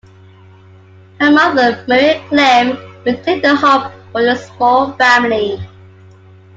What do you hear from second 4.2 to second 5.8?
the small family.